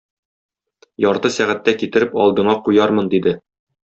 [1.03, 3.35] Ярты сәгатьтә китереп алдыңа куярмын,- диде.